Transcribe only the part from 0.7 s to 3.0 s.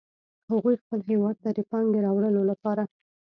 خپل هیواد ته د پانګې راوړلو لپاره